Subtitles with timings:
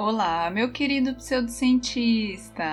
[0.00, 2.64] Olá, meu querido pseudocientista!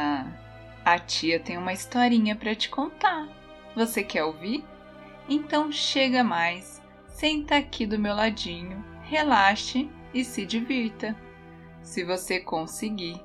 [0.85, 3.27] A tia tem uma historinha para te contar.
[3.75, 4.63] Você quer ouvir?
[5.27, 11.15] Então chega mais, senta aqui do meu ladinho, relaxe e se divirta.
[11.81, 13.19] Se você conseguir.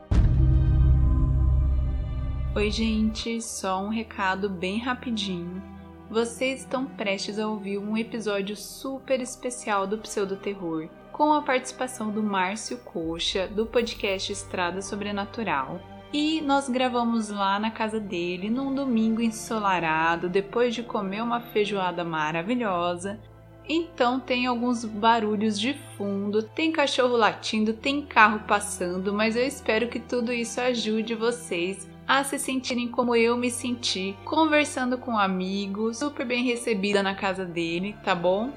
[2.56, 5.62] Oi, gente, só um recado bem rapidinho.
[6.08, 12.10] Vocês estão prestes a ouvir um episódio super especial do Pseudo Terror com a participação
[12.10, 15.80] do Márcio Coxa, do podcast Estrada Sobrenatural.
[16.12, 22.04] E nós gravamos lá na casa dele num domingo ensolarado, depois de comer uma feijoada
[22.04, 23.20] maravilhosa.
[23.68, 29.88] Então tem alguns barulhos de fundo, tem cachorro latindo, tem carro passando, mas eu espero
[29.88, 35.98] que tudo isso ajude vocês a se sentirem como eu me senti, conversando com amigos,
[35.98, 38.50] super bem recebida na casa dele, tá bom?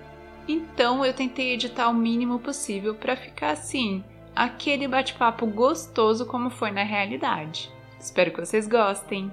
[0.48, 4.04] Então eu tentei editar o mínimo possível para ficar assim,
[4.36, 7.72] aquele bate-papo gostoso como foi na realidade.
[7.99, 9.32] Espero que vocês gostem.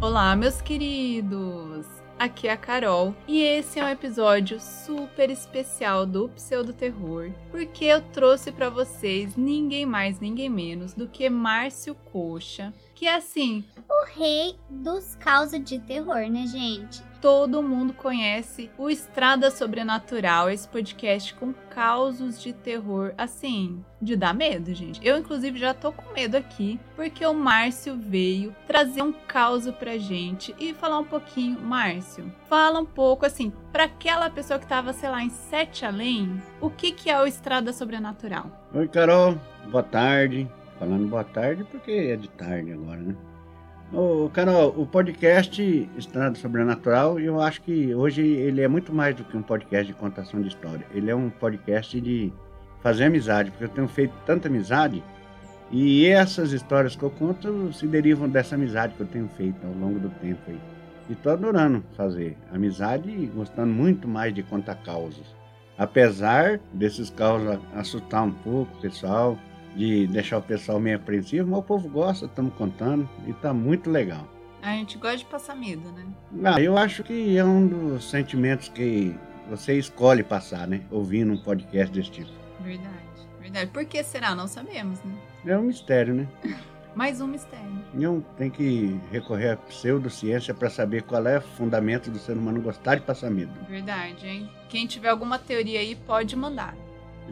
[0.00, 1.86] Olá, meus queridos.
[2.18, 7.84] Aqui é a Carol e esse é um episódio super especial do Pseudo Terror, porque
[7.84, 13.62] eu trouxe para vocês ninguém mais, ninguém menos do que Márcio Coxa, que é assim,
[13.88, 17.02] o rei dos causos de terror, né, gente?
[17.26, 24.32] Todo mundo conhece o Estrada Sobrenatural, esse podcast com causos de terror, assim, de dar
[24.32, 25.04] medo, gente.
[25.04, 29.98] Eu, inclusive, já tô com medo aqui, porque o Márcio veio trazer um caos pra
[29.98, 31.58] gente e falar um pouquinho.
[31.58, 36.40] Márcio, fala um pouco, assim, para aquela pessoa que tava, sei lá, em Sete Além,
[36.60, 38.68] o que, que é o Estrada Sobrenatural?
[38.72, 39.36] Oi, Carol,
[39.68, 40.48] boa tarde.
[40.78, 43.16] Falando boa tarde porque é de tarde agora, né?
[44.36, 49.34] Carol, o podcast Estrada Sobrenatural, eu acho que hoje ele é muito mais do que
[49.34, 50.86] um podcast de contação de história.
[50.92, 52.30] Ele é um podcast de
[52.82, 55.02] fazer amizade, porque eu tenho feito tanta amizade
[55.72, 59.72] e essas histórias que eu conto se derivam dessa amizade que eu tenho feito ao
[59.72, 60.60] longo do tempo aí.
[61.08, 65.24] E tô adorando fazer amizade e gostando muito mais de contar causas.
[65.78, 69.38] Apesar desses causos assustar um pouco o pessoal,
[69.76, 73.90] de deixar o pessoal meio apreensivo, mas o povo gosta, estamos contando e está muito
[73.90, 74.26] legal.
[74.62, 76.04] A gente gosta de passar medo, né?
[76.42, 79.14] Ah, eu acho que é um dos sentimentos que
[79.48, 80.80] você escolhe passar, né?
[80.90, 82.30] Ouvindo um podcast desse tipo.
[82.60, 82.90] Verdade,
[83.40, 83.70] verdade.
[83.70, 84.34] Por que será?
[84.34, 85.14] Não sabemos, né?
[85.46, 86.26] É um mistério, né?
[86.96, 87.84] Mais um mistério.
[87.92, 92.60] Não tem que recorrer à pseudociência para saber qual é o fundamento do ser humano
[92.60, 93.52] gostar de passar medo.
[93.68, 94.50] Verdade, hein?
[94.70, 96.74] Quem tiver alguma teoria aí pode mandar.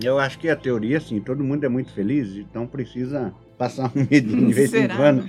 [0.03, 4.07] Eu acho que a teoria, assim, todo mundo é muito feliz, então precisa passar um
[4.11, 4.95] medinho de vez Será?
[4.95, 5.29] em quando.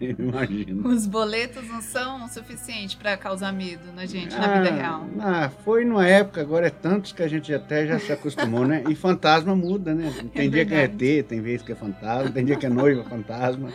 [0.00, 0.88] Imagino.
[0.88, 5.06] Os boletos não são o suficiente para causar medo na gente, ah, na vida real.
[5.18, 8.84] Ah, foi numa época, agora é tantos que a gente até já se acostumou, né?
[8.88, 10.12] E fantasma muda, né?
[10.34, 10.96] Tem é dia verdade.
[10.96, 13.70] que é ET, tem vez que é fantasma, tem dia que é noiva fantasma.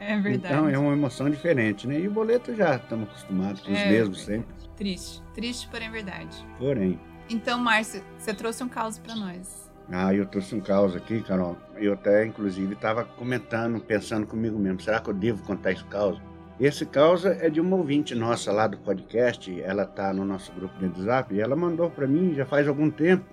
[0.00, 0.54] É verdade.
[0.54, 2.00] Então é uma emoção diferente, né?
[2.00, 4.52] E o boleto já estamos acostumados com os é, mesmos sempre.
[4.76, 5.22] Triste.
[5.34, 6.36] Triste, porém verdade.
[6.58, 6.98] Porém.
[7.28, 9.70] Então, Márcio, você trouxe um caos para nós.
[9.90, 11.56] Ah, eu trouxe um caos aqui, Carol.
[11.76, 14.80] Eu até, inclusive, estava comentando, pensando comigo mesmo.
[14.80, 16.20] Será que eu devo contar esse caos?
[16.60, 19.60] Esse caos é de uma ouvinte nossa lá do podcast.
[19.62, 22.90] Ela está no nosso grupo de WhatsApp e ela mandou para mim já faz algum
[22.90, 23.24] tempo.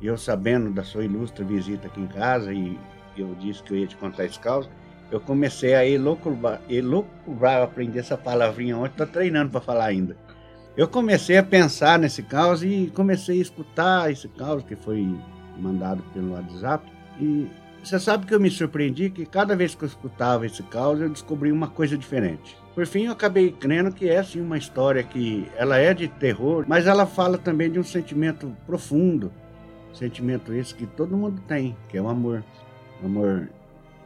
[0.00, 2.78] E eu sabendo da sua ilustre visita aqui em casa e
[3.16, 4.68] eu disse que eu ia te contar esse caos,
[5.10, 10.16] eu comecei a elucubrar, elucubrar aprendi essa palavrinha ontem, estou treinando para falar ainda.
[10.76, 15.08] Eu comecei a pensar nesse caos e comecei a escutar esse caos que foi
[15.58, 16.84] mandado pelo WhatsApp.
[17.18, 17.48] E
[17.82, 21.08] você sabe que eu me surpreendi que cada vez que eu escutava esse caos eu
[21.08, 22.58] descobri uma coisa diferente.
[22.74, 26.66] Por fim, eu acabei crendo que é sim uma história que ela é de terror,
[26.68, 29.32] mas ela fala também de um sentimento profundo,
[29.94, 32.44] sentimento esse que todo mundo tem, que é o amor,
[33.02, 33.48] o amor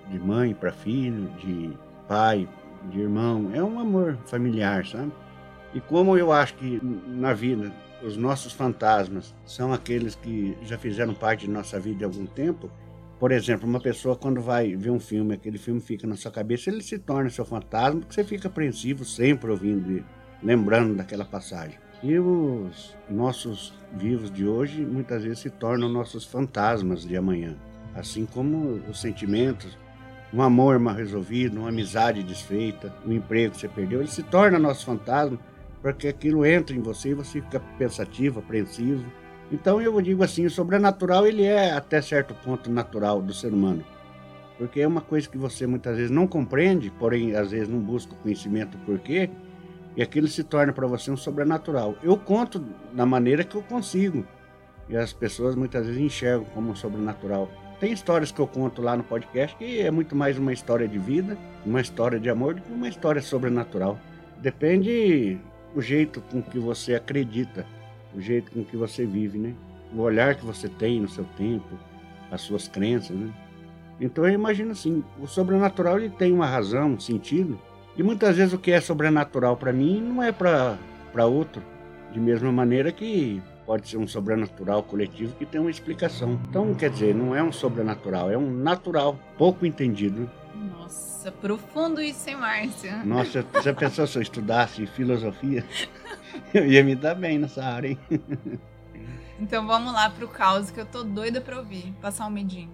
[0.08, 1.72] de mãe para filho, de
[2.06, 2.48] pai,
[2.92, 5.10] de irmão, é um amor familiar, sabe?
[5.74, 7.72] E como eu acho que na vida
[8.02, 12.70] os nossos fantasmas são aqueles que já fizeram parte de nossa vida há algum tempo,
[13.18, 16.70] por exemplo, uma pessoa quando vai ver um filme, aquele filme fica na sua cabeça,
[16.70, 20.04] ele se torna seu fantasma, porque você fica apreensivo sempre ouvindo e
[20.42, 21.78] lembrando daquela passagem.
[22.02, 27.56] E os nossos vivos de hoje muitas vezes se tornam nossos fantasmas de amanhã,
[27.94, 29.76] assim como os sentimentos,
[30.32, 34.58] um amor mal resolvido, uma amizade desfeita, um emprego que você perdeu, ele se torna
[34.58, 35.38] nosso fantasma
[35.82, 39.04] para que aquilo entre em você e você fica pensativo, apreensivo.
[39.50, 43.84] Então eu digo assim, o sobrenatural ele é até certo ponto natural do ser humano.
[44.58, 48.12] Porque é uma coisa que você muitas vezes não compreende, porém às vezes não busca
[48.12, 49.30] o conhecimento por quê,
[49.96, 51.96] e aquilo se torna para você um sobrenatural.
[52.02, 52.62] Eu conto
[52.92, 54.24] da maneira que eu consigo,
[54.88, 57.48] e as pessoas muitas vezes enxergam como um sobrenatural.
[57.80, 60.98] tem histórias que eu conto lá no podcast que é muito mais uma história de
[60.98, 63.98] vida, uma história de amor do que uma história sobrenatural.
[64.42, 65.40] Depende
[65.74, 67.66] o jeito com que você acredita,
[68.14, 69.54] o jeito com que você vive, né?
[69.94, 71.78] O olhar que você tem no seu tempo,
[72.30, 73.32] as suas crenças, né?
[74.00, 77.58] Então eu imagino assim, o sobrenatural ele tem uma razão, um sentido,
[77.96, 81.62] e muitas vezes o que é sobrenatural para mim não é para outro,
[82.12, 86.40] de mesma maneira que pode ser um sobrenatural coletivo que tem uma explicação.
[86.48, 90.28] Então, quer dizer, não é um sobrenatural, é um natural, pouco entendido.
[90.54, 93.02] Nossa, profundo isso, hein, Márcia?
[93.04, 95.64] Nossa, você pensou se eu estudasse filosofia?
[96.54, 97.98] Eu ia me dar bem nessa área, hein?
[99.40, 102.70] Então vamos lá pro caos que eu tô doida pra ouvir, passar um medinho.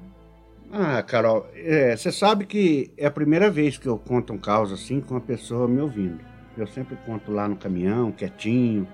[0.72, 4.72] Ah, Carol, é, você sabe que é a primeira vez que eu conto um caos
[4.72, 6.18] assim com uma pessoa me ouvindo.
[6.56, 8.86] Eu sempre conto lá no caminhão, quietinho,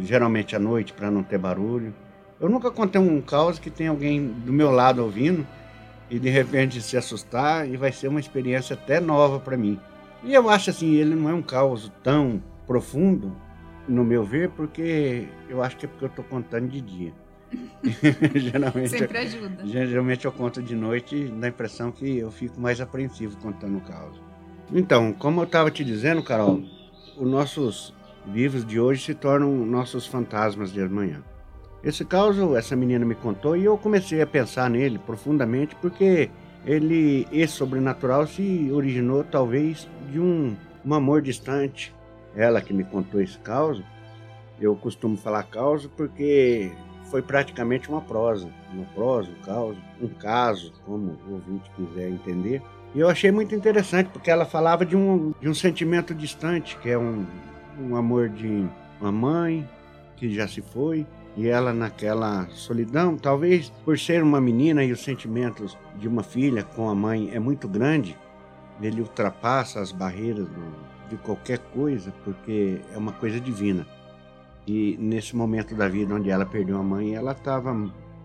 [0.00, 1.94] geralmente à noite para não ter barulho.
[2.40, 5.46] Eu nunca contei um caos que tem alguém do meu lado ouvindo
[6.12, 9.80] e de repente se assustar e vai ser uma experiência até nova para mim.
[10.22, 13.34] E eu acho assim, ele não é um caos tão profundo,
[13.88, 17.12] no meu ver, porque eu acho que é porque eu estou contando de dia.
[18.36, 19.66] geralmente, Sempre ajuda.
[19.66, 23.80] Geralmente eu conto de noite, dá a impressão que eu fico mais apreensivo contando o
[23.80, 24.20] caos.
[24.70, 26.62] Então, como eu estava te dizendo, Carol,
[27.16, 27.94] os nossos
[28.26, 31.22] vivos de hoje se tornam nossos fantasmas de amanhã.
[31.84, 36.30] Esse caos, essa menina me contou e eu comecei a pensar nele profundamente porque
[36.64, 41.92] ele, esse sobrenatural, se originou talvez de um, um amor distante.
[42.36, 43.82] Ela que me contou esse caos,
[44.60, 46.70] eu costumo falar caos porque
[47.10, 52.62] foi praticamente uma prosa, uma prosa, um caos, um caso, como o ouvinte quiser entender.
[52.94, 56.88] E eu achei muito interessante porque ela falava de um, de um sentimento distante, que
[56.88, 57.26] é um,
[57.80, 58.68] um amor de
[59.00, 59.68] uma mãe
[60.16, 61.04] que já se foi
[61.36, 66.62] e ela naquela solidão, talvez por ser uma menina e os sentimentos de uma filha
[66.62, 68.16] com a mãe é muito grande,
[68.80, 73.86] ele ultrapassa as barreiras do, de qualquer coisa, porque é uma coisa divina.
[74.66, 77.74] E nesse momento da vida onde ela perdeu a mãe, ela estava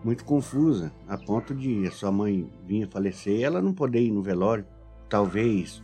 [0.04, 4.12] muito confusa, a ponto de a sua mãe vinha falecer e ela não poder ir
[4.12, 4.66] no velório,
[5.10, 5.82] talvez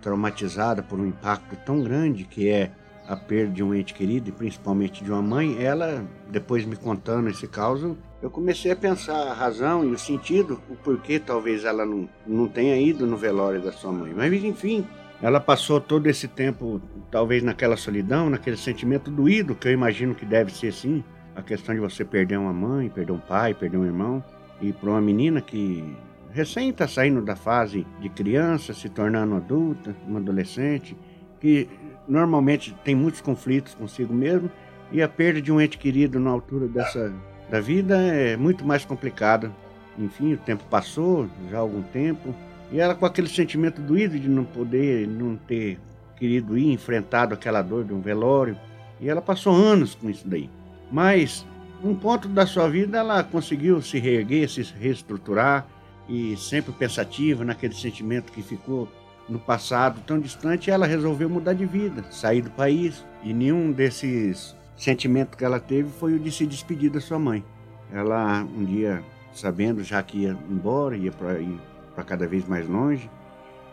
[0.00, 2.72] traumatizada por um impacto tão grande que é
[3.08, 7.28] a perda de um ente querido, e principalmente de uma mãe, ela, depois me contando
[7.28, 11.86] esse caso, eu comecei a pensar a razão e o sentido, o porquê talvez ela
[11.86, 14.12] não, não tenha ido no velório da sua mãe.
[14.14, 14.84] Mas, enfim,
[15.22, 16.80] ela passou todo esse tempo,
[17.10, 21.04] talvez naquela solidão, naquele sentimento doído, que eu imagino que deve ser sim,
[21.34, 24.24] a questão de você perder uma mãe, perder um pai, perder um irmão,
[24.60, 25.84] e para uma menina que
[26.30, 30.96] recém está saindo da fase de criança, se tornando adulta, uma adolescente,
[31.40, 31.68] que
[32.08, 34.50] normalmente tem muitos conflitos consigo mesmo
[34.90, 37.12] e a perda de um ente querido na altura dessa
[37.50, 39.52] da vida é muito mais complicada.
[39.98, 42.34] Enfim, o tempo passou, já há algum tempo,
[42.70, 45.78] e ela com aquele sentimento doído de não poder, não ter
[46.16, 48.58] querido ir, enfrentado aquela dor de um velório,
[49.00, 50.50] e ela passou anos com isso daí.
[50.90, 51.46] Mas,
[51.82, 55.66] um ponto da sua vida, ela conseguiu se reerguer, se reestruturar,
[56.08, 58.88] e sempre pensativa naquele sentimento que ficou
[59.28, 63.04] no passado tão distante, ela resolveu mudar de vida, sair do país.
[63.22, 67.44] E nenhum desses sentimentos que ela teve foi o de se despedir da sua mãe.
[67.92, 73.10] Ela, um dia, sabendo já que ia embora, ia para cada vez mais longe.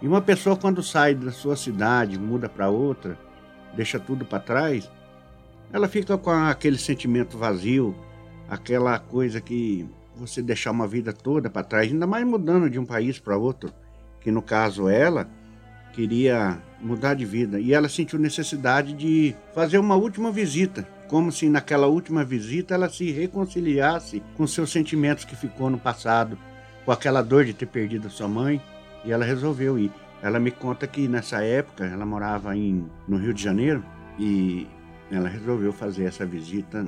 [0.01, 3.17] E uma pessoa, quando sai da sua cidade, muda para outra,
[3.75, 4.89] deixa tudo para trás,
[5.71, 7.95] ela fica com aquele sentimento vazio,
[8.49, 12.85] aquela coisa que você deixar uma vida toda para trás, ainda mais mudando de um
[12.85, 13.71] país para outro,
[14.19, 15.27] que no caso ela
[15.93, 21.47] queria mudar de vida e ela sentiu necessidade de fazer uma última visita, como se
[21.47, 26.37] naquela última visita ela se reconciliasse com seus sentimentos que ficou no passado,
[26.83, 28.61] com aquela dor de ter perdido sua mãe,
[29.05, 29.91] e ela resolveu ir.
[30.21, 33.83] Ela me conta que nessa época ela morava em, no Rio de Janeiro
[34.17, 34.67] e
[35.11, 36.85] ela resolveu fazer essa visita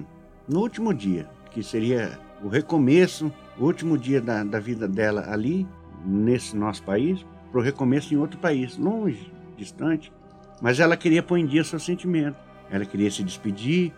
[0.47, 5.67] no último dia, que seria o recomeço, o último dia da, da vida dela ali,
[6.05, 10.11] nesse nosso país, para o recomeço em outro país, longe, distante.
[10.61, 12.35] Mas ela queria pôr em dia seu sentimento.
[12.69, 13.93] Ela queria se despedir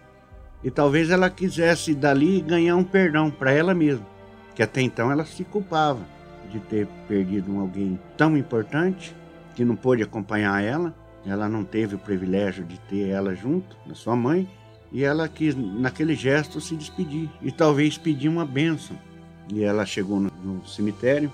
[0.64, 4.06] e talvez ela quisesse dali ganhar um perdão para ela mesma,
[4.54, 6.06] que até então ela se culpava
[6.52, 9.16] de ter perdido alguém tão importante
[9.56, 10.94] que não pôde acompanhar ela.
[11.26, 14.48] Ela não teve o privilégio de ter ela junto, da sua mãe,
[14.92, 18.96] e ela quis, naquele gesto, se despedir e talvez pedir uma bênção.
[19.52, 21.32] E ela chegou no cemitério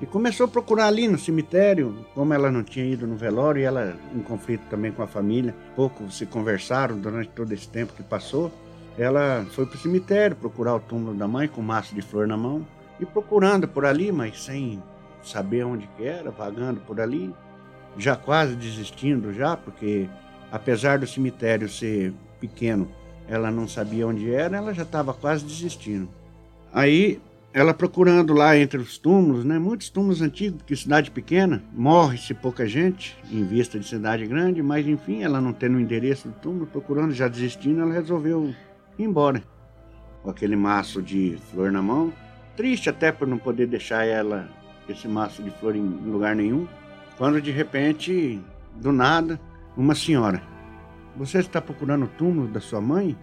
[0.00, 3.64] e começou a procurar ali no cemitério, como ela não tinha ido no velório e
[3.64, 8.02] ela em conflito também com a família, pouco se conversaram durante todo esse tempo que
[8.02, 8.50] passou.
[8.96, 12.26] Ela foi para o cemitério procurar o túmulo da mãe com um maço de flor
[12.26, 12.66] na mão
[12.98, 14.82] E procurando por ali, mas sem
[15.22, 17.34] saber onde que era, vagando por ali,
[17.96, 20.08] já quase desistindo já, porque
[20.50, 22.88] apesar do cemitério ser pequeno,
[23.28, 26.08] ela não sabia onde era, ela já estava quase desistindo.
[26.72, 27.20] Aí
[27.52, 29.58] ela procurando lá entre os túmulos, né?
[29.58, 34.86] Muitos túmulos antigos, porque cidade pequena, morre-se pouca gente em vista de cidade grande, mas
[34.86, 38.54] enfim, ela não tendo o endereço do túmulo, procurando, já desistindo, ela resolveu
[38.98, 39.42] ir embora.
[40.22, 42.12] Com aquele maço de flor na mão,
[42.56, 44.48] triste até por não poder deixar ela
[44.88, 46.68] esse maço de flor em lugar nenhum,
[47.16, 48.40] quando de repente,
[48.76, 49.40] do nada,
[49.76, 50.42] uma senhora,
[51.16, 53.16] você está procurando o túmulo da sua mãe?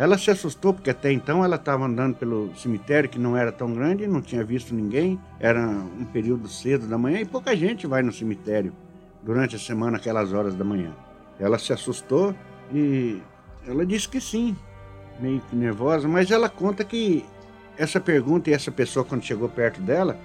[0.00, 3.70] Ela se assustou porque até então ela estava andando pelo cemitério que não era tão
[3.74, 8.02] grande, não tinha visto ninguém, era um período cedo da manhã e pouca gente vai
[8.02, 8.72] no cemitério
[9.22, 10.90] durante a semana, aquelas horas da manhã.
[11.38, 12.34] Ela se assustou
[12.72, 13.20] e
[13.66, 14.56] ela disse que sim,
[15.20, 17.22] meio que nervosa, mas ela conta que
[17.76, 20.16] essa pergunta e essa pessoa quando chegou perto dela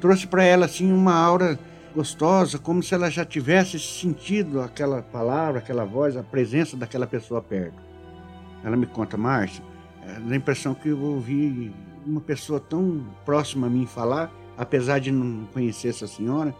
[0.00, 1.58] trouxe para ela assim uma aura
[1.92, 7.42] gostosa, como se ela já tivesse sentido aquela palavra, aquela voz, a presença daquela pessoa
[7.42, 7.93] perto.
[8.64, 9.62] Ela me conta, Márcia,
[10.02, 11.70] é, dá a impressão que eu ouvi
[12.04, 16.54] uma pessoa tão próxima a mim falar, apesar de não conhecer essa senhora.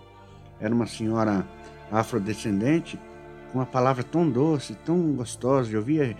[0.60, 1.46] Era uma senhora
[1.90, 2.98] afrodescendente,
[3.50, 6.16] com uma palavra tão doce, tão gostosa de ouvir.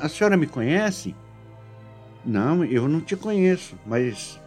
[0.00, 1.14] A senhora me conhece?
[2.24, 4.40] Não, eu não te conheço, mas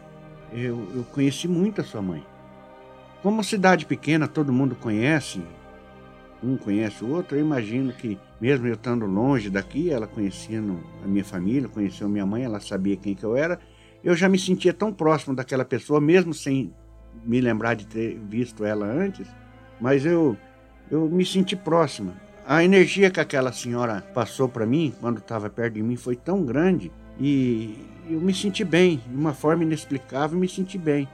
[0.51, 2.25] eu, eu conheci muito a sua mãe.
[3.22, 5.41] Como cidade pequena, todo mundo conhece,
[6.43, 11.08] um conhece o outro, eu imagino que, mesmo eu estando longe daqui, ela conhecendo a
[11.08, 13.60] minha família, conheceu minha mãe, ela sabia quem que eu era,
[14.03, 16.74] eu já me sentia tão próximo daquela pessoa, mesmo sem
[17.25, 19.27] me lembrar de ter visto ela antes,
[19.79, 20.38] mas eu,
[20.89, 22.13] eu me senti próxima.
[22.46, 26.43] A energia que aquela senhora passou para mim, quando estava perto de mim, foi tão
[26.46, 27.77] grande e
[28.10, 31.08] eu me senti bem, de uma forma inexplicável, me senti bem.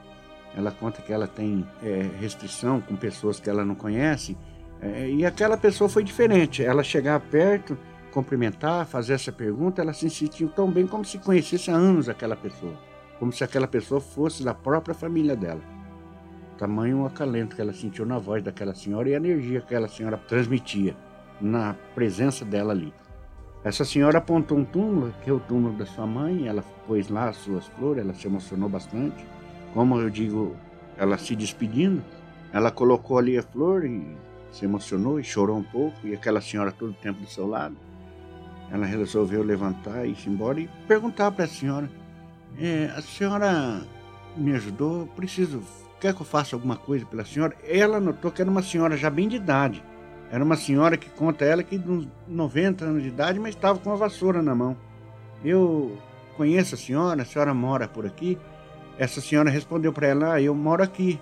[0.56, 4.34] Ela conta que ela tem é, restrição com pessoas que ela não conhece,
[4.80, 6.62] é, e aquela pessoa foi diferente.
[6.62, 7.76] Ela chegar perto,
[8.12, 12.36] cumprimentar, fazer essa pergunta, ela se sentiu tão bem como se conhecesse há anos aquela
[12.36, 12.74] pessoa.
[13.18, 15.60] Como se aquela pessoa fosse da própria família dela.
[16.58, 20.16] Tamanho acalento que ela sentiu na voz daquela senhora e a energia que aquela senhora
[20.16, 20.96] transmitia
[21.40, 22.92] na presença dela ali.
[23.62, 27.28] Essa senhora apontou um túmulo, que é o túmulo da sua mãe, ela pôs lá
[27.28, 29.26] as suas flores, ela se emocionou bastante.
[29.74, 30.56] Como eu digo,
[30.96, 32.02] ela se despedindo,
[32.52, 34.16] ela colocou ali a flor e
[34.56, 37.76] se emocionou e chorou um pouco, e aquela senhora todo o tempo do seu lado.
[38.70, 41.90] Ela resolveu levantar e ir embora e perguntar para a senhora:
[42.58, 43.82] é, A senhora
[44.36, 45.06] me ajudou?
[45.08, 45.62] Preciso.
[46.00, 47.54] Quer que eu faça alguma coisa pela senhora?
[47.64, 49.82] Ela notou que era uma senhora já bem de idade.
[50.30, 53.78] Era uma senhora que conta ela que de uns 90 anos de idade, mas estava
[53.78, 54.76] com a vassoura na mão.
[55.44, 55.96] Eu
[56.36, 58.38] conheço a senhora, a senhora mora por aqui?
[58.98, 61.20] Essa senhora respondeu para ela: ah, Eu moro aqui,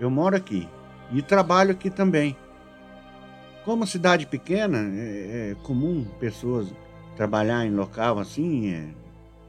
[0.00, 0.68] eu moro aqui
[1.12, 2.36] e trabalho aqui também.
[3.64, 6.72] Como cidade pequena, é, é comum pessoas
[7.16, 8.88] trabalhar em local assim, é,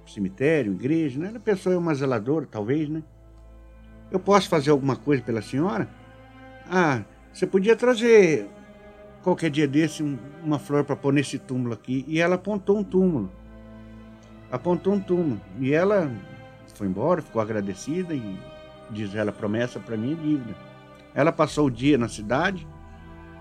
[0.05, 1.34] cemitério, igreja, né?
[1.36, 3.01] A pessoa é uma zeladora, talvez, né?
[4.12, 5.89] Eu posso fazer alguma coisa pela senhora?
[6.70, 7.01] Ah,
[7.34, 8.48] você podia trazer
[9.24, 10.03] qualquer dia desse
[10.43, 12.05] uma flor para pôr nesse túmulo aqui.
[12.08, 13.32] E ela apontou um túmulo.
[14.51, 15.41] Apontou um túmulo.
[15.60, 16.12] E ela
[16.75, 18.38] foi embora, ficou agradecida e
[18.91, 20.55] diz ela promessa para mim é dívida.
[21.15, 22.67] Ela passou o dia na cidade,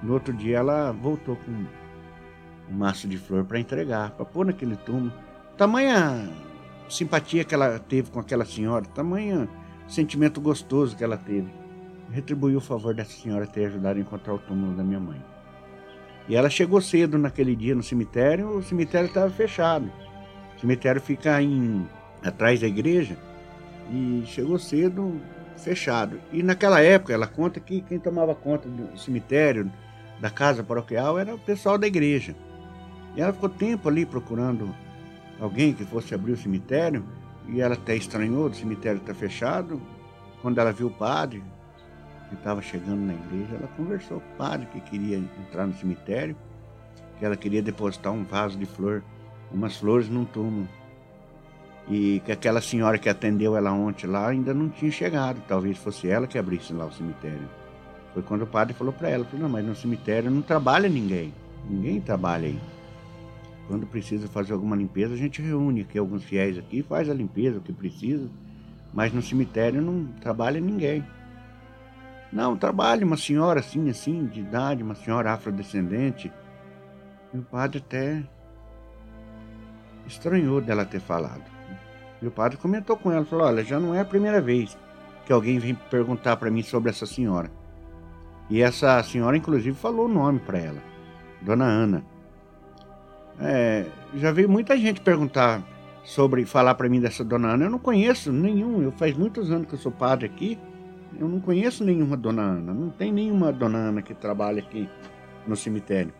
[0.02, 4.76] no outro dia ela voltou com um maço de flor para entregar, para pôr naquele
[4.76, 5.12] túmulo.
[5.56, 6.28] Tamanha
[6.88, 9.49] simpatia que ela teve com aquela senhora, tamanha
[9.87, 11.50] sentimento gostoso que ela teve.
[12.11, 15.23] Retribuiu o favor dessa senhora ter ajudado a encontrar o túmulo da minha mãe.
[16.28, 19.90] E ela chegou cedo naquele dia no cemitério, o cemitério estava fechado.
[20.56, 21.87] O cemitério fica em,
[22.23, 23.16] atrás da igreja
[23.90, 25.21] e chegou cedo
[25.56, 26.21] fechado.
[26.32, 29.71] E naquela época ela conta que quem tomava conta do cemitério,
[30.23, 32.37] da casa paroquial era o pessoal da igreja.
[33.17, 34.73] E ela ficou tempo ali procurando
[35.41, 37.05] alguém que fosse abrir o cemitério,
[37.49, 39.83] e ela até estranhou, o cemitério está fechado.
[40.41, 41.43] Quando ela viu o padre,
[42.29, 46.37] que estava chegando na igreja, ela conversou com o padre que queria entrar no cemitério,
[47.19, 49.02] que ela queria depositar um vaso de flor,
[49.50, 50.69] umas flores num túmulo.
[51.88, 56.09] E que aquela senhora que atendeu ela ontem lá ainda não tinha chegado, talvez fosse
[56.09, 57.62] ela que abrisse lá o cemitério.
[58.12, 61.33] Foi quando o padre falou para ela, falou, não, mas no cemitério não trabalha ninguém.
[61.69, 62.59] Ninguém trabalha aí.
[63.69, 67.59] Quando precisa fazer alguma limpeza, a gente reúne aqui alguns fiéis aqui, faz a limpeza,
[67.59, 68.28] o que precisa.
[68.92, 71.04] Mas no cemitério não trabalha ninguém.
[72.31, 76.31] Não, trabalha uma senhora assim, assim, de idade, uma senhora afrodescendente.
[77.33, 78.23] E o padre até
[80.07, 81.45] estranhou dela ter falado.
[82.21, 84.76] E o padre comentou com ela, falou: "Olha, já não é a primeira vez
[85.25, 87.50] que alguém vem perguntar para mim sobre essa senhora".
[88.52, 90.82] E essa senhora inclusive falou o nome para ela,
[91.40, 92.04] Dona Ana.
[93.40, 95.62] É, já veio muita gente perguntar
[96.04, 97.64] sobre falar para mim dessa Dona Ana.
[97.64, 98.82] Eu não conheço nenhum.
[98.82, 100.59] Eu faz muitos anos que eu sou padre aqui.
[101.18, 102.75] Eu não conheço nenhuma Dona Ana.
[102.75, 104.87] Não tem nenhuma Dona Ana que trabalha aqui
[105.47, 106.12] no cemitério.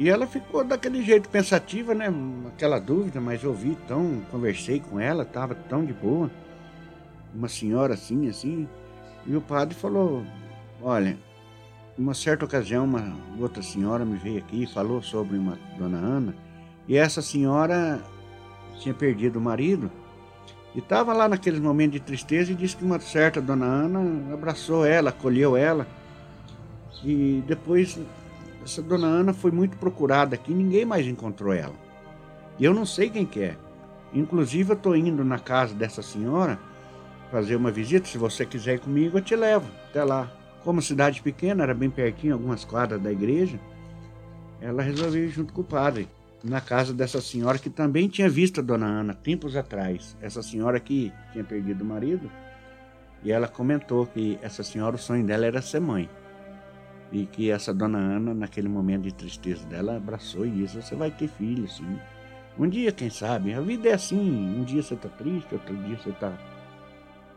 [0.00, 2.06] E ela ficou daquele jeito pensativa, né?
[2.46, 6.30] Aquela dúvida, mas eu vi tão, conversei com ela, estava tão de boa.
[7.34, 8.66] Uma senhora assim, assim.
[9.28, 10.24] E o padre falou:
[10.82, 11.18] Olha,
[11.98, 16.34] uma certa ocasião, uma outra senhora me veio aqui e falou sobre uma dona Ana.
[16.88, 18.00] E essa senhora
[18.80, 19.90] tinha perdido o marido
[20.74, 24.86] e estava lá naqueles momentos de tristeza e disse que uma certa dona Ana abraçou
[24.86, 25.86] ela, acolheu ela.
[27.04, 27.98] E depois
[28.64, 31.74] essa dona Ana foi muito procurada aqui, ninguém mais encontrou ela.
[32.58, 33.56] E eu não sei quem que é.
[34.14, 36.58] Inclusive eu estou indo na casa dessa senhora
[37.30, 38.06] fazer uma visita.
[38.06, 40.30] Se você quiser ir comigo, eu te levo até lá.
[40.64, 43.58] Como cidade pequena, era bem pertinho, algumas quadras da igreja,
[44.60, 46.08] ela resolveu ir junto com o padre
[46.42, 50.16] na casa dessa senhora que também tinha visto a dona Ana tempos atrás.
[50.20, 52.30] Essa senhora que tinha perdido o marido.
[53.22, 56.08] E ela comentou que essa senhora, o sonho dela era ser mãe.
[57.10, 61.10] E que essa dona Ana, naquele momento de tristeza dela, abraçou e disse: Você vai
[61.10, 61.98] ter filho, sim.
[62.58, 63.54] Um dia, quem sabe?
[63.54, 64.18] A vida é assim:
[64.58, 66.32] um dia você está triste, outro dia você está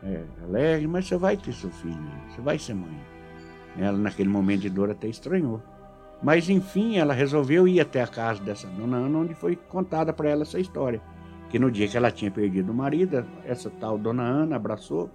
[0.03, 1.97] é, alegre, mas você vai ter seu filho,
[2.29, 2.99] você vai ser mãe.
[3.77, 5.61] Ela, naquele momento de dor, até estranhou.
[6.21, 10.29] Mas, enfim, ela resolveu ir até a casa dessa dona Ana, onde foi contada para
[10.29, 11.01] ela essa história.
[11.49, 15.09] Que no dia que ela tinha perdido o marido, essa tal dona Ana abraçou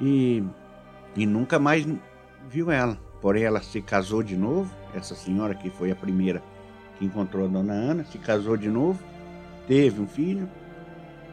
[0.00, 0.42] e,
[1.16, 1.86] e nunca mais
[2.48, 2.96] viu ela.
[3.20, 4.72] Porém, ela se casou de novo.
[4.94, 6.42] Essa senhora que foi a primeira
[6.98, 9.02] que encontrou a dona Ana, se casou de novo,
[9.66, 10.48] teve um filho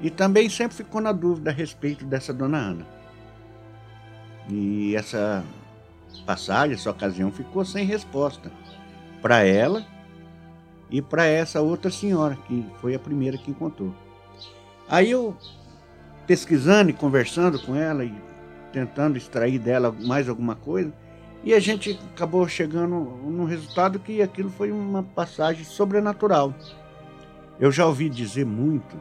[0.03, 2.85] e também sempre ficou na dúvida a respeito dessa dona Ana.
[4.49, 5.41] E essa
[6.25, 8.51] passagem, essa ocasião ficou sem resposta
[9.21, 9.85] para ela
[10.91, 13.95] e para essa outra senhora, que foi a primeira que encontrou.
[14.89, 15.37] Aí eu,
[16.27, 18.13] pesquisando e conversando com ela e
[18.73, 20.91] tentando extrair dela mais alguma coisa,
[21.45, 26.53] e a gente acabou chegando no resultado que aquilo foi uma passagem sobrenatural.
[27.57, 28.99] Eu já ouvi dizer muito,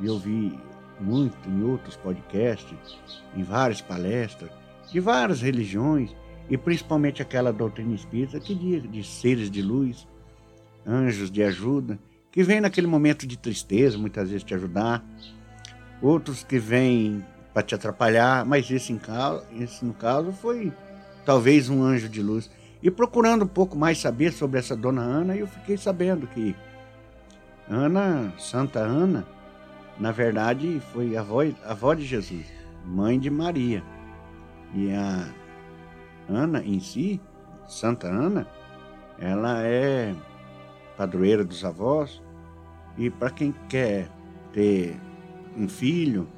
[0.00, 0.58] e ouvi
[1.00, 2.76] muito em outros podcasts,
[3.34, 4.50] em várias palestras,
[4.90, 6.14] de várias religiões,
[6.48, 10.06] e principalmente aquela doutrina espírita que diz de seres de luz,
[10.86, 11.98] anjos de ajuda,
[12.30, 15.04] que vem naquele momento de tristeza, muitas vezes te ajudar,
[16.00, 18.98] outros que vêm para te atrapalhar, mas esse,
[19.58, 20.72] esse no caso foi
[21.24, 22.50] talvez um anjo de luz.
[22.82, 26.54] E procurando um pouco mais saber sobre essa dona Ana, eu fiquei sabendo que
[27.68, 29.26] Ana, Santa Ana,
[29.98, 32.46] na verdade foi a avó, a avó de Jesus,
[32.84, 33.82] mãe de Maria.
[34.74, 35.26] E a
[36.28, 37.20] Ana em si,
[37.66, 38.46] Santa Ana,
[39.18, 40.14] ela é
[40.96, 42.22] padroeira dos avós.
[42.98, 44.08] E para quem quer
[44.52, 44.96] ter
[45.56, 46.28] um filho,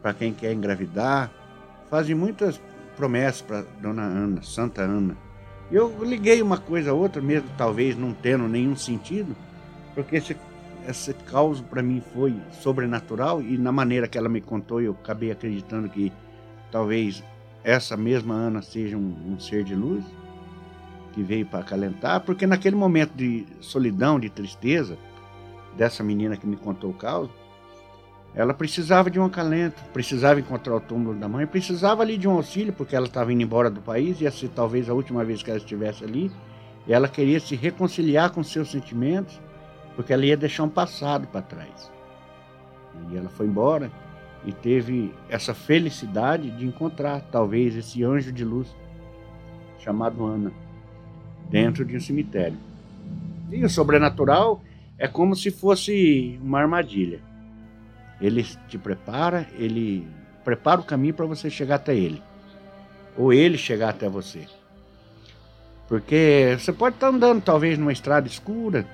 [0.00, 1.30] para quem quer engravidar,
[1.90, 2.60] fazem muitas
[2.96, 5.16] promessa para Dona Ana, Santa Ana.
[5.70, 9.34] Eu liguei uma coisa a outra, mesmo talvez não tendo nenhum sentido,
[9.94, 10.36] porque esse,
[10.88, 15.30] esse caos para mim foi sobrenatural e na maneira que ela me contou eu acabei
[15.30, 16.12] acreditando que
[16.70, 17.22] talvez
[17.64, 20.04] essa mesma Ana seja um, um ser de luz
[21.12, 24.96] que veio para acalentar, porque naquele momento de solidão, de tristeza
[25.76, 27.30] dessa menina que me contou o caos,
[28.34, 32.32] ela precisava de um acalento, precisava encontrar o túmulo da mãe, precisava ali de um
[32.32, 35.50] auxílio, porque ela estava indo embora do país, ia ser talvez a última vez que
[35.50, 36.30] ela estivesse ali,
[36.86, 39.38] e ela queria se reconciliar com seus sentimentos,
[39.94, 41.90] porque ela ia deixar um passado para trás.
[43.10, 43.90] E ela foi embora
[44.44, 48.74] e teve essa felicidade de encontrar talvez esse anjo de luz
[49.78, 50.52] chamado Ana
[51.48, 52.56] dentro de um cemitério.
[53.50, 54.62] E o sobrenatural
[54.98, 57.20] é como se fosse uma armadilha.
[58.20, 60.06] Ele te prepara, ele
[60.44, 62.22] prepara o caminho para você chegar até ele.
[63.16, 64.46] Ou ele chegar até você.
[65.88, 68.86] Porque você pode estar andando talvez numa estrada escura,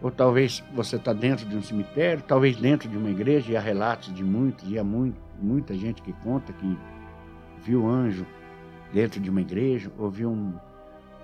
[0.00, 3.60] ou talvez você está dentro de um cemitério, talvez dentro de uma igreja, e há
[3.60, 6.78] relatos de muitos, e há muito, muita gente que conta que
[7.64, 8.26] viu anjo
[8.92, 10.54] dentro de uma igreja, ou viu um,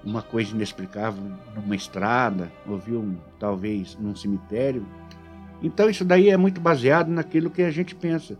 [0.04, 1.22] uma coisa inexplicável
[1.54, 4.84] numa estrada, ou viu um, talvez num cemitério.
[5.62, 8.37] Então isso daí é muito baseado naquilo que a gente pensa.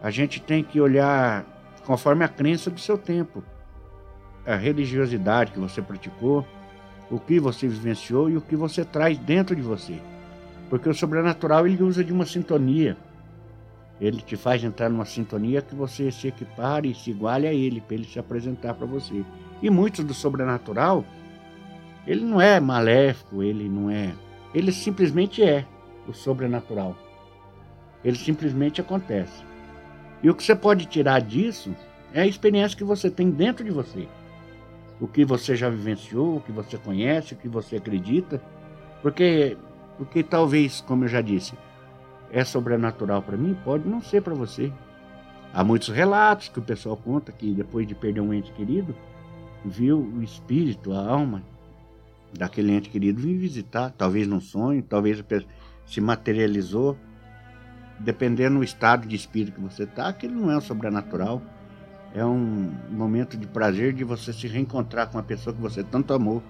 [0.00, 1.44] A gente tem que olhar
[1.84, 3.42] conforme a crença do seu tempo,
[4.46, 6.46] a religiosidade que você praticou,
[7.10, 9.98] o que você vivenciou e o que você traz dentro de você.
[10.68, 12.96] Porque o sobrenatural ele usa de uma sintonia.
[14.00, 17.80] Ele te faz entrar numa sintonia que você se equipare e se iguale a ele,
[17.80, 19.24] para ele se apresentar para você.
[19.62, 21.04] E muitos do sobrenatural,
[22.06, 24.12] ele não é maléfico, ele não é.
[24.54, 25.64] Ele simplesmente é
[26.06, 26.96] o sobrenatural.
[28.04, 29.42] Ele simplesmente acontece.
[30.22, 31.74] E o que você pode tirar disso
[32.12, 34.08] é a experiência que você tem dentro de você.
[35.00, 38.42] O que você já vivenciou, o que você conhece, o que você acredita.
[39.02, 39.56] Porque,
[39.96, 41.54] porque talvez, como eu já disse,
[42.30, 44.72] é sobrenatural para mim, pode não ser para você.
[45.52, 48.94] Há muitos relatos que o pessoal conta que depois de perder um ente querido,
[49.64, 51.42] viu o espírito, a alma
[52.36, 55.24] daquele ente querido vir visitar, talvez num sonho, talvez
[55.86, 56.96] se materializou
[57.98, 61.42] dependendo do estado de espírito que você está, aquilo não é sobrenatural.
[62.14, 66.12] É um momento de prazer de você se reencontrar com a pessoa que você tanto
[66.14, 66.42] amou.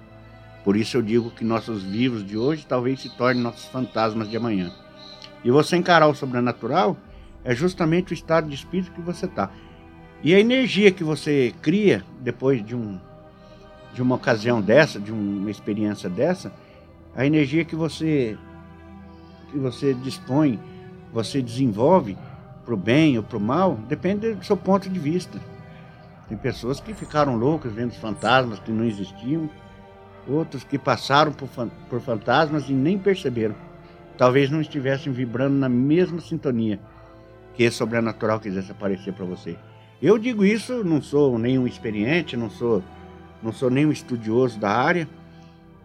[0.64, 4.36] Por isso eu digo que nossos vivos de hoje talvez se tornem nossos fantasmas de
[4.36, 4.72] amanhã.
[5.44, 6.96] E você encarar o sobrenatural
[7.44, 9.50] é justamente o estado de espírito que você está.
[10.22, 12.98] E a energia que você cria depois de, um,
[13.94, 16.52] de uma ocasião dessa, de uma experiência dessa,
[17.16, 18.36] a energia que você,
[19.50, 20.58] que você dispõe
[21.12, 22.16] você desenvolve
[22.68, 25.40] para o bem ou para o mal, depende do seu ponto de vista.
[26.28, 29.48] Tem pessoas que ficaram loucas vendo fantasmas que não existiam,
[30.28, 31.48] outros que passaram por,
[31.88, 33.54] por fantasmas e nem perceberam.
[34.18, 36.78] Talvez não estivessem vibrando na mesma sintonia
[37.54, 39.56] que esse sobrenatural quisesse aparecer para você.
[40.02, 42.84] Eu digo isso, não sou nenhum experiente, não sou,
[43.42, 45.08] não sou nenhum estudioso da área,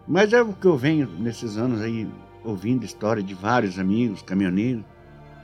[0.06, 2.06] mas é o que eu venho nesses anos aí
[2.44, 4.84] ouvindo história de vários amigos caminhoneiros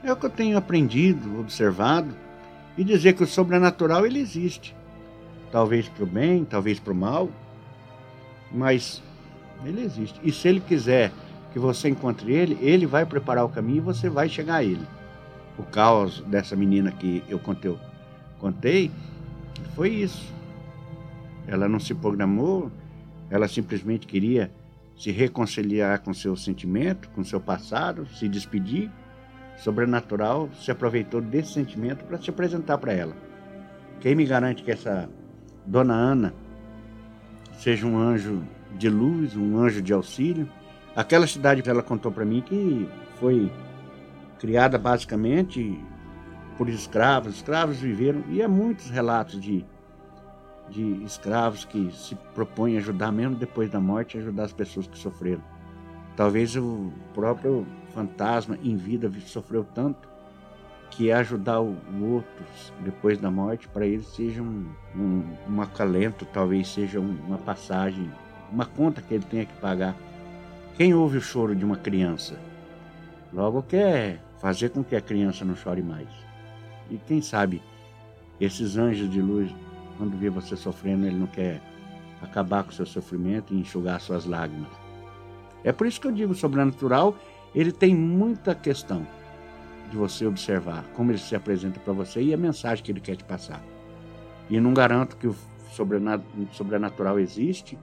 [0.03, 2.15] é o que eu tenho aprendido, observado,
[2.77, 4.75] e dizer que o sobrenatural ele existe.
[5.51, 7.29] Talvez para o bem, talvez para o mal,
[8.51, 9.03] mas
[9.65, 10.19] ele existe.
[10.23, 11.11] E se ele quiser
[11.51, 14.85] que você encontre ele, ele vai preparar o caminho e você vai chegar a ele.
[15.57, 17.77] O caos dessa menina que eu contei,
[18.39, 18.91] contei
[19.75, 20.31] foi isso.
[21.45, 22.71] Ela não se programou,
[23.29, 24.51] ela simplesmente queria
[24.97, 28.89] se reconciliar com seu sentimento, com seu passado, se despedir
[29.61, 33.15] sobrenatural se aproveitou desse sentimento para se apresentar para ela.
[33.99, 35.09] Quem me garante que essa
[35.65, 36.33] dona Ana
[37.57, 38.43] seja um anjo
[38.77, 40.49] de luz, um anjo de auxílio?
[40.95, 43.51] Aquela cidade que ela contou para mim que foi
[44.39, 45.79] criada basicamente
[46.57, 49.63] por escravos, escravos viveram e há muitos relatos de
[50.69, 54.97] de escravos que se propõem a ajudar mesmo depois da morte, ajudar as pessoas que
[54.97, 55.43] sofreram.
[56.15, 60.09] Talvez o próprio fantasma em vida sofreu tanto
[60.91, 62.45] que ajudar o outro
[62.81, 68.11] depois da morte para ele seja um, um, um acalento, talvez seja uma passagem,
[68.51, 69.95] uma conta que ele tenha que pagar.
[70.75, 72.37] Quem ouve o choro de uma criança
[73.31, 76.09] logo quer fazer com que a criança não chore mais.
[76.89, 77.61] E quem sabe
[78.39, 79.49] esses anjos de luz,
[79.97, 81.61] quando vê você sofrendo, ele não quer
[82.21, 84.71] acabar com o seu sofrimento e enxugar suas lágrimas.
[85.63, 87.15] É por isso que eu digo sobrenatural
[87.53, 89.05] ele tem muita questão
[89.89, 93.15] de você observar como ele se apresenta para você e a mensagem que ele quer
[93.15, 93.61] te passar.
[94.49, 95.35] E não garanto que o
[96.51, 97.77] sobrenatural existe.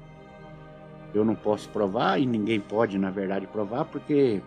[1.14, 4.42] Eu não posso provar e ninguém pode, na verdade, provar, porque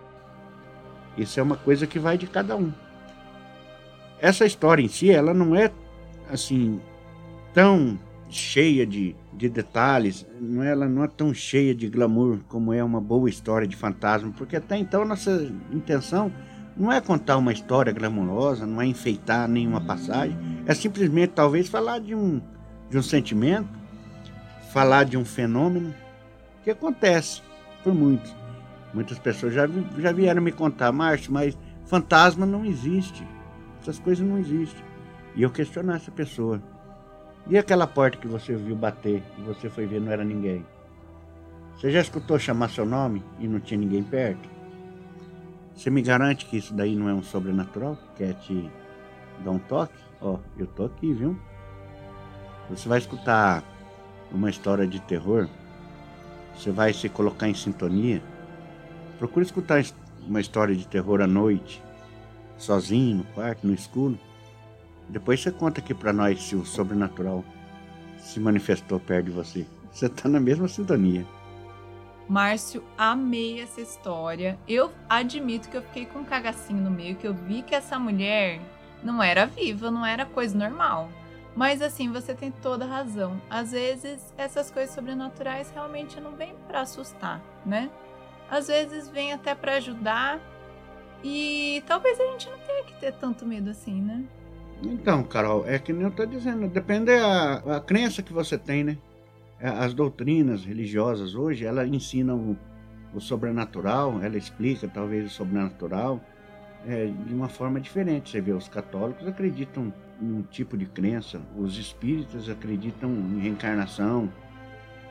[1.18, 2.72] isso é uma coisa que vai de cada um.
[4.20, 5.72] Essa história em si, ela não é
[6.30, 6.80] assim
[7.54, 8.00] tão
[8.38, 12.84] cheia de, de detalhes, não é, ela não é tão cheia de glamour como é
[12.84, 16.32] uma boa história de fantasma, porque até então nossa intenção
[16.76, 22.00] não é contar uma história glamurosa, não é enfeitar nenhuma passagem, é simplesmente talvez falar
[22.00, 22.42] de um,
[22.90, 23.70] de um sentimento,
[24.72, 25.94] falar de um fenômeno
[26.64, 27.42] que acontece
[27.84, 28.34] por muitos.
[28.94, 29.68] Muitas pessoas já,
[29.98, 33.26] já vieram me contar, Márcio, mas fantasma não existe.
[33.82, 34.84] Essas coisas não existem.
[35.36, 36.62] E eu questionar essa pessoa.
[37.52, 40.66] E aquela porta que você viu bater e você foi ver não era ninguém?
[41.76, 44.48] Você já escutou chamar seu nome e não tinha ninguém perto?
[45.76, 47.98] Você me garante que isso daí não é um sobrenatural?
[48.16, 48.72] Quer te
[49.44, 49.94] dar um toque?
[50.22, 51.38] Ó, oh, eu tô aqui, viu?
[52.70, 53.62] Você vai escutar
[54.32, 55.50] uma história de terror,
[56.56, 58.24] você vai se colocar em sintonia.
[59.20, 59.84] Procure escutar
[60.26, 61.84] uma história de terror à noite,
[62.58, 64.18] sozinho, no quarto, no escuro.
[65.12, 67.44] Depois você conta aqui para nós se o sobrenatural
[68.18, 69.68] se manifestou perto de você.
[69.92, 71.26] Você tá na mesma sintonia.
[72.30, 74.58] Márcio, amei essa história.
[74.66, 78.00] Eu admito que eu fiquei com um cagacinho no meio, que eu vi que essa
[78.00, 78.62] mulher
[79.04, 81.10] não era viva, não era coisa normal.
[81.54, 83.42] Mas assim, você tem toda razão.
[83.50, 87.90] Às vezes essas coisas sobrenaturais realmente não vêm para assustar, né?
[88.50, 90.40] Às vezes vem até para ajudar
[91.24, 94.24] E talvez a gente não tenha que ter tanto medo assim, né?
[94.84, 98.84] Então, Carol, é que nem eu tô dizendo, depende da a crença que você tem,
[98.84, 98.98] né?
[99.60, 102.38] É, as doutrinas religiosas hoje, elas ensinam
[103.14, 106.20] o, o sobrenatural, ela explica talvez o sobrenatural
[106.88, 108.32] é, de uma forma diferente.
[108.32, 114.32] Você vê, os católicos acreditam em um tipo de crença, os espíritas acreditam em reencarnação,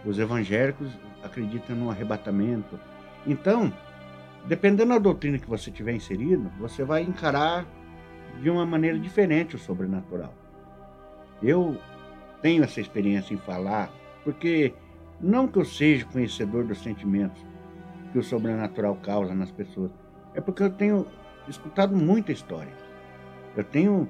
[0.05, 0.91] os evangélicos
[1.23, 2.79] acreditam no arrebatamento.
[3.25, 3.73] Então,
[4.47, 7.65] dependendo da doutrina que você tiver inserido, você vai encarar
[8.41, 10.35] de uma maneira diferente o sobrenatural.
[11.43, 11.77] Eu
[12.43, 13.91] tenho essa experiência em falar,
[14.25, 14.75] porque
[15.21, 17.45] não que eu seja conhecedor dos sentimentos
[18.13, 19.91] que o sobrenatural causa nas pessoas,
[20.35, 21.07] é porque eu tenho
[21.49, 22.73] escutado muita história.
[23.57, 24.09] Eu tenho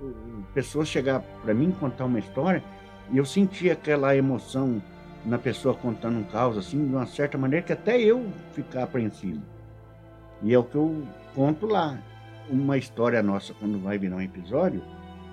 [0.00, 2.62] uh, pessoas chegar para mim contar uma história
[3.10, 4.82] e eu senti aquela emoção
[5.24, 9.42] na pessoa contando um caos assim, de uma certa maneira que até eu ficar apreensivo.
[10.42, 11.02] E é o que eu
[11.34, 11.98] conto lá.
[12.48, 14.82] Uma história nossa, quando vai virar um episódio,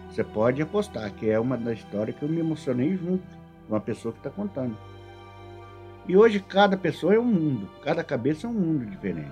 [0.10, 3.24] você pode apostar que é uma das histórias que eu me emocionei junto
[3.68, 4.78] com a pessoa que está contando.
[6.08, 9.32] E hoje cada pessoa é um mundo, cada cabeça é um mundo diferente.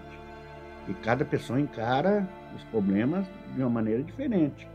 [0.90, 4.68] E cada pessoa encara os problemas de uma maneira diferente.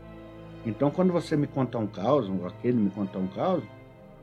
[0.65, 3.63] Então, quando você me contar um caos, ou aquele me contar um caos,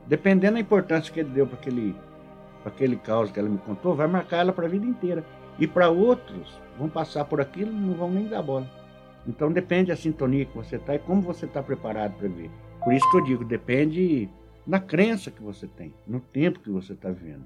[0.07, 1.95] dependendo da importância que ele deu para aquele,
[2.65, 5.23] aquele caos que ela me contou, vai marcar ela para a vida inteira.
[5.59, 8.69] E para outros, vão passar por aquilo e não vão nem dar bola.
[9.27, 12.49] Então depende da sintonia que você está e como você está preparado para ver.
[12.83, 14.29] Por isso que eu digo, depende
[14.65, 17.45] da crença que você tem, no tempo que você está vivendo.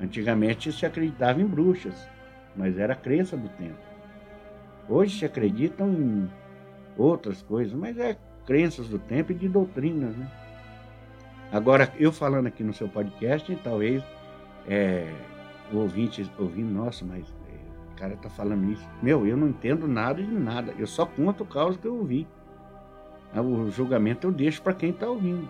[0.00, 2.08] Antigamente se acreditava em bruxas,
[2.56, 3.78] mas era a crença do tempo.
[4.88, 6.30] Hoje se acreditam em
[6.96, 10.30] outras coisas, mas é crenças do tempo e de doutrinas, né?
[11.52, 14.02] Agora, eu falando aqui no seu podcast, talvez
[14.68, 15.12] é,
[15.72, 18.86] o ouvinte ouvindo, nossa, mas é, o cara tá falando isso.
[19.02, 20.74] Meu, eu não entendo nada de nada.
[20.78, 22.26] Eu só conto o caos que eu ouvi.
[23.34, 25.48] Ah, o julgamento eu deixo para quem está ouvindo.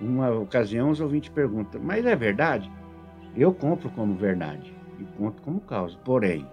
[0.00, 2.70] Uma ocasião, os ouvintes perguntam, mas é verdade?
[3.34, 6.46] Eu compro como verdade e conto como causa, porém,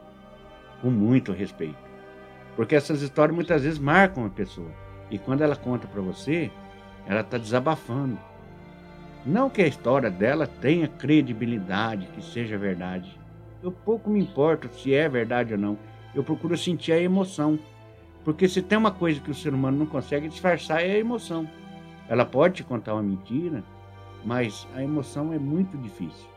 [0.82, 1.78] com muito respeito.
[2.56, 4.72] Porque essas histórias muitas vezes marcam a pessoa.
[5.10, 6.52] E quando ela conta para você,
[7.06, 8.18] ela está desabafando.
[9.26, 13.18] Não que a história dela tenha credibilidade, que seja verdade.
[13.62, 15.78] Eu pouco me importo se é verdade ou não.
[16.14, 17.58] Eu procuro sentir a emoção.
[18.26, 21.48] Porque se tem uma coisa que o ser humano não consegue disfarçar é a emoção.
[22.10, 23.64] Ela pode te contar uma mentira,
[24.26, 26.28] mas a emoção é muito difícil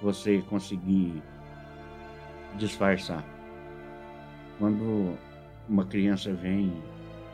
[0.00, 1.20] você conseguir
[2.56, 3.24] disfarçar.
[4.58, 5.16] Quando
[5.68, 6.72] uma criança vem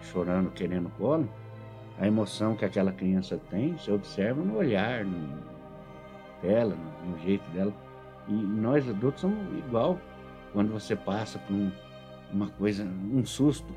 [0.02, 1.28] chorando, querendo colo,
[1.98, 5.54] a emoção que aquela criança tem, você observa no olhar, no
[6.42, 6.76] dela,
[7.06, 7.72] no, jeito dela.
[8.28, 9.98] E nós adultos somos igual.
[10.52, 11.72] Quando você passa por um,
[12.32, 13.74] uma coisa, um susto,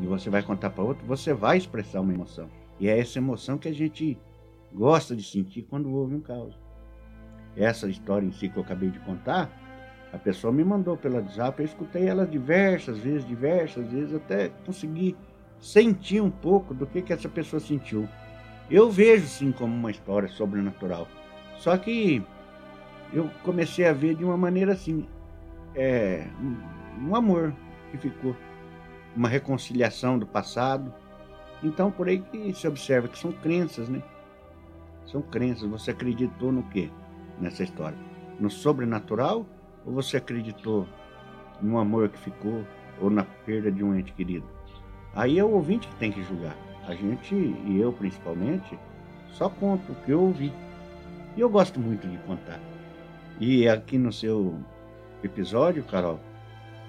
[0.00, 2.48] e você vai contar para outro, você vai expressar uma emoção.
[2.78, 4.18] E é essa emoção que a gente
[4.72, 6.58] gosta de sentir quando ouve um caos.
[7.56, 9.50] Essa história em si que eu acabei de contar,
[10.12, 15.16] a pessoa me mandou pela WhatsApp, eu escutei ela diversas vezes, diversas vezes, até conseguir
[15.66, 18.08] sentir um pouco do que, que essa pessoa sentiu.
[18.70, 21.08] Eu vejo sim como uma história sobrenatural.
[21.58, 22.22] Só que
[23.12, 25.08] eu comecei a ver de uma maneira assim,
[25.74, 26.24] é,
[27.00, 27.52] um amor
[27.90, 28.36] que ficou,
[29.16, 30.94] uma reconciliação do passado.
[31.64, 34.00] Então por aí que se observa que são crenças, né?
[35.04, 35.68] São crenças.
[35.68, 36.90] Você acreditou no quê
[37.40, 37.98] nessa história?
[38.38, 39.44] No sobrenatural
[39.84, 40.86] ou você acreditou
[41.60, 42.64] no amor que ficou
[43.00, 44.55] ou na perda de um ente querido?
[45.16, 46.54] Aí é o ouvinte que tem que julgar.
[46.86, 48.78] A gente, e eu principalmente,
[49.32, 50.52] só conto o que eu ouvi.
[51.34, 52.60] E eu gosto muito de contar.
[53.40, 54.54] E aqui no seu
[55.24, 56.20] episódio, Carol,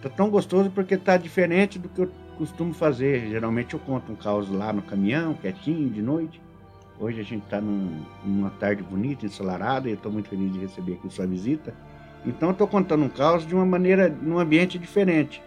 [0.01, 3.29] tá tão gostoso porque tá diferente do que eu costumo fazer.
[3.29, 6.41] Geralmente eu conto um caos lá no caminhão, quietinho, de noite.
[6.99, 10.59] Hoje a gente está num, numa tarde bonita, ensolarada, e eu estou muito feliz de
[10.59, 11.73] receber aqui sua visita.
[12.25, 15.41] Então, estou contando um caos de uma maneira, num ambiente diferente.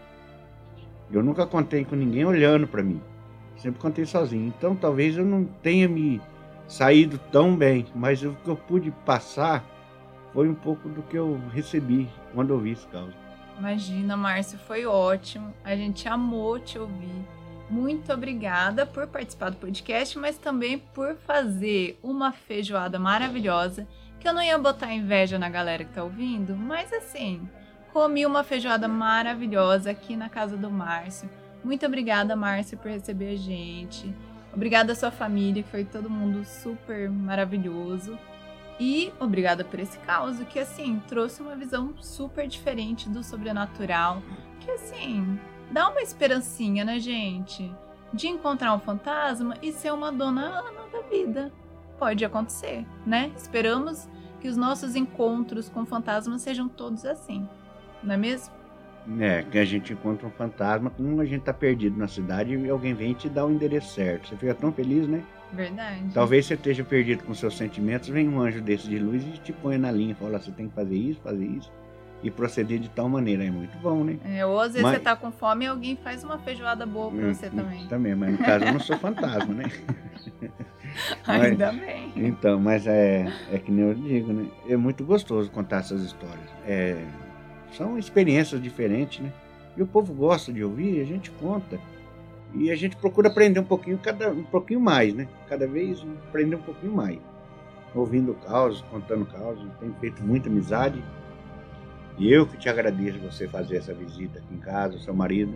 [1.13, 3.01] Eu nunca contei com ninguém olhando para mim.
[3.57, 4.47] Sempre contei sozinho.
[4.47, 6.21] Então, talvez eu não tenha me
[6.69, 9.65] saído tão bem, mas o que eu pude passar
[10.33, 13.13] foi um pouco do que eu recebi quando ouvi esse caos.
[13.59, 15.53] Imagina, Márcio, foi ótimo.
[15.65, 17.27] A gente amou te ouvir.
[17.69, 23.87] Muito obrigada por participar do podcast, mas também por fazer uma feijoada maravilhosa
[24.19, 27.49] que eu não ia botar inveja na galera que tá ouvindo, mas assim,
[27.93, 31.29] comi uma feijoada maravilhosa aqui na casa do Márcio.
[31.63, 34.15] Muito obrigada, Márcio, por receber a gente.
[34.55, 38.19] Obrigada à sua família, que foi todo mundo super maravilhoso.
[38.79, 44.23] E obrigada por esse caos, que assim, trouxe uma visão super diferente do sobrenatural.
[44.61, 45.39] Que assim,
[45.71, 47.71] dá uma esperancinha, né, gente?
[48.13, 51.53] De encontrar um fantasma e ser uma dona Ana da vida.
[51.99, 53.31] Pode acontecer, né?
[53.37, 54.09] Esperamos
[54.41, 57.47] que os nossos encontros com fantasmas sejam todos assim,
[58.03, 58.55] não é mesmo?
[59.19, 62.71] É, que a gente encontra um fantasma quando a gente tá perdido na cidade e
[62.71, 64.29] alguém vem te dar o endereço certo.
[64.29, 65.23] Você fica tão feliz, né?
[65.53, 66.05] Verdade.
[66.15, 69.53] Talvez você esteja perdido com seus sentimentos, vem um anjo desse de luz e te
[69.53, 71.73] põe na linha, fala, você tem que fazer isso, fazer isso
[72.23, 73.45] e proceder de tal maneira.
[73.45, 74.19] É muito bom, né?
[74.25, 74.97] É, ou às vezes mas...
[74.97, 77.87] você tá com fome e alguém faz uma feijoada boa pra você também.
[77.89, 79.65] Também, mas no caso eu não sou fantasma, né?
[81.27, 82.13] Ainda bem.
[82.17, 84.49] Então, mas é, é que nem eu digo, né?
[84.69, 86.51] É muito gostoso contar essas histórias.
[86.67, 87.03] É,
[87.77, 89.33] são experiências diferentes, né?
[89.77, 91.79] E o povo gosta de ouvir, a gente conta.
[92.55, 95.29] E a gente procura aprender um pouquinho, cada, um pouquinho mais, né?
[95.49, 97.19] Cada vez aprender um pouquinho mais.
[97.95, 101.03] Ouvindo causos, contando causos, tem feito muita amizade.
[102.19, 105.55] E eu que te agradeço você fazer essa visita aqui em casa, seu marido.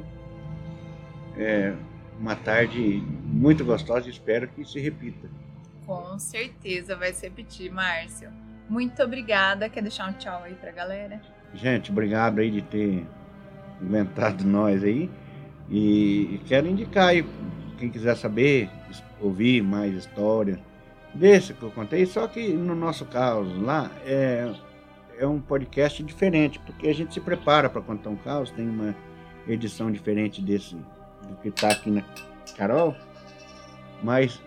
[1.37, 1.75] É
[2.19, 5.29] uma tarde muito gostosa e espero que se repita.
[5.85, 8.31] Com certeza vai se repetir, Márcio.
[8.69, 9.69] Muito obrigada.
[9.69, 11.21] Quer deixar um tchau aí pra galera?
[11.55, 13.07] Gente, obrigado aí de ter
[13.81, 15.11] inventado nós aí.
[15.71, 17.25] E quero indicar aí,
[17.79, 18.69] quem quiser saber,
[19.21, 20.59] ouvir mais histórias
[21.15, 24.53] desse que eu contei, só que no nosso caso lá é,
[25.19, 28.95] é um podcast diferente, porque a gente se prepara para contar um caos, tem uma
[29.47, 32.03] edição diferente desse do que está aqui na
[32.57, 32.95] Carol,
[34.03, 34.43] mas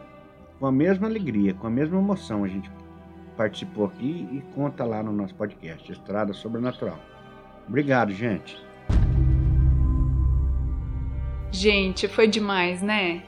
[0.59, 2.69] com a mesma alegria, com a mesma emoção a gente
[3.37, 6.99] participou aqui e conta lá no nosso podcast, Estrada Sobrenatural.
[7.67, 8.57] Obrigado, gente.
[11.51, 13.23] Gente, foi demais, né?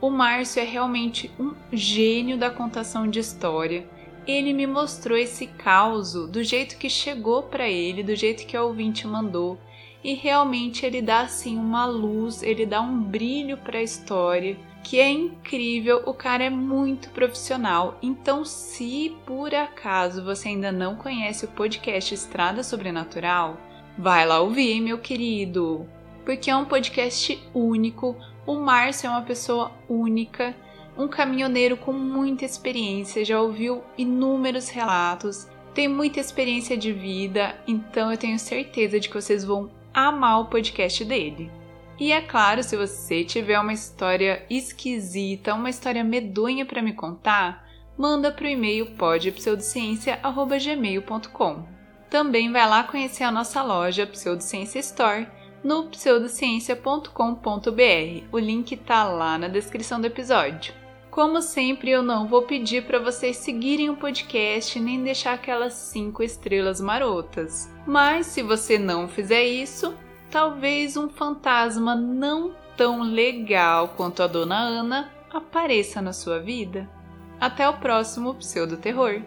[0.00, 3.86] O Márcio é realmente um gênio da contação de história.
[4.26, 8.66] Ele me mostrou esse caos do jeito que chegou para ele, do jeito que o
[8.66, 9.58] ouvinte mandou,
[10.02, 14.98] e realmente ele dá assim uma luz, ele dá um brilho para a história que
[14.98, 17.96] é incrível, o cara é muito profissional.
[18.02, 23.56] Então, se por acaso você ainda não conhece o podcast Estrada Sobrenatural,
[23.96, 25.86] vai lá ouvir, meu querido,
[26.24, 28.16] porque é um podcast único.
[28.44, 30.54] O Márcio é uma pessoa única,
[30.98, 38.10] um caminhoneiro com muita experiência, já ouviu inúmeros relatos, tem muita experiência de vida, então
[38.10, 41.50] eu tenho certeza de que vocês vão amar o podcast dele.
[42.02, 47.64] E é claro, se você tiver uma história esquisita, uma história medonha para me contar,
[47.96, 51.64] manda para o e-mail podpseudociência@gmail.com.
[52.10, 55.28] Também vai lá conhecer a nossa loja Pseudociência Store
[55.62, 58.24] no pseudociência.com.br.
[58.32, 60.74] O link tá lá na descrição do episódio.
[61.08, 66.20] Como sempre, eu não vou pedir para vocês seguirem o podcast nem deixar aquelas 5
[66.24, 67.72] estrelas marotas.
[67.86, 69.94] Mas se você não fizer isso,
[70.32, 76.88] talvez um fantasma não tão legal quanto a Dona Ana apareça na sua vida.
[77.38, 79.22] Até o próximo Pseudo Terror!